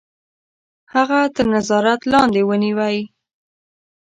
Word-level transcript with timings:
هغه 0.93 1.19
تر 1.35 1.45
نظارت 1.55 2.01
لاندي 2.11 2.43
ونیوی. 2.45 2.97